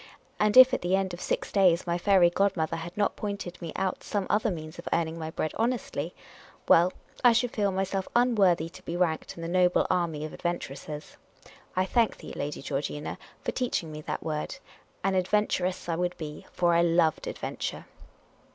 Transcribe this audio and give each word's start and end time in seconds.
And 0.39 0.57
if 0.57 0.73
at 0.73 0.81
the 0.81 0.95
end 0.95 1.13
of 1.13 1.21
six 1.21 1.51
days 1.51 1.85
my 1.85 1.99
fairy 1.99 2.31
godmother 2.31 2.77
had 2.77 2.97
not 2.97 3.15
pointed 3.15 3.61
me 3.61 3.71
out 3.75 4.03
some 4.03 4.25
other 4.31 4.49
means 4.49 4.79
of 4.79 4.87
earning 4.91 5.19
my 5.19 5.29
bread 5.29 5.51
honestly— 5.57 6.15
well, 6.67 6.91
I 7.23 7.33
should 7.33 7.51
feel 7.51 7.71
myself 7.71 8.07
unworthy 8.15 8.67
to 8.67 8.81
be 8.81 8.97
ranked 8.97 9.35
in 9.35 9.43
the 9.43 9.47
noble 9.47 9.85
army 9.91 10.25
of 10.25 10.33
adventuresses. 10.33 11.17
I 11.75 11.85
thank 11.85 12.17
thee, 12.17 12.33
Lady 12.35 12.63
Georgina, 12.63 13.19
for 13.43 13.51
teaching 13.51 13.91
me 13.91 14.01
that 14.01 14.23
word. 14.23 14.55
An 15.03 15.13
adventuress 15.13 15.87
I 15.87 15.95
would 15.95 16.17
be; 16.17 16.47
for 16.51 16.73
I 16.73 16.81
loved 16.81 17.27
adventure. 17.27 17.85